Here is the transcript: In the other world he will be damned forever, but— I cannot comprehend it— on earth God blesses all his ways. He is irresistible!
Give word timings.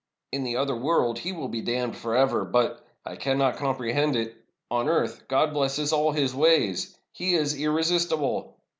In 0.31 0.43
the 0.43 0.57
other 0.57 0.75
world 0.75 1.19
he 1.19 1.31
will 1.31 1.47
be 1.47 1.61
damned 1.61 1.95
forever, 1.95 2.43
but— 2.43 2.83
I 3.05 3.15
cannot 3.15 3.57
comprehend 3.57 4.15
it— 4.15 4.35
on 4.71 4.89
earth 4.89 5.27
God 5.27 5.53
blesses 5.53 5.93
all 5.93 6.11
his 6.11 6.33
ways. 6.33 6.97
He 7.11 7.35
is 7.35 7.55
irresistible! 7.55 8.57